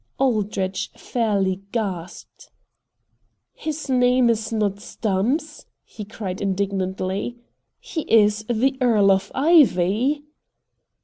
'"Aldrich 0.19 0.89
fairly 0.97 1.61
gasped. 1.71 2.49
"His 3.53 3.87
name 3.87 4.31
is 4.31 4.51
not 4.51 4.79
Stumps!" 4.79 5.67
he 5.83 6.05
cried 6.05 6.41
indignantly. 6.41 7.37
"He 7.79 8.01
is 8.11 8.43
the 8.49 8.79
Earl 8.81 9.11
of 9.11 9.31
Ivy!" 9.35 10.23